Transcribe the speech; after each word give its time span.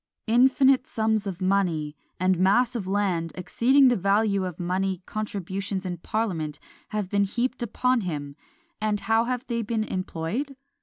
"Infinite 0.25 0.87
sums 0.87 1.27
of 1.27 1.43
money, 1.43 1.95
and 2.19 2.39
mass 2.39 2.73
of 2.75 2.87
land 2.87 3.31
exceeding 3.35 3.87
the 3.87 3.95
value 3.95 4.45
of 4.45 4.59
money, 4.59 5.03
contributions 5.05 5.85
in 5.85 5.97
parliament 5.97 6.57
have 6.89 7.07
been 7.07 7.23
heaped 7.23 7.61
upon 7.61 8.01
him; 8.01 8.35
and 8.81 9.01
how 9.01 9.25
have 9.25 9.45
they 9.45 9.61
been 9.61 9.83
employed? 9.83 10.55